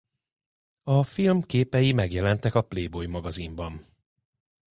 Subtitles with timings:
[0.83, 3.85] A film képei megjelentek a Playboy magazinban.